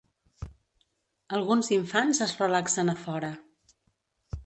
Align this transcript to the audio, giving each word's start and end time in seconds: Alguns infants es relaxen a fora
Alguns 1.39 1.71
infants 1.77 2.25
es 2.29 2.35
relaxen 2.43 2.93
a 2.97 2.99
fora 3.07 3.35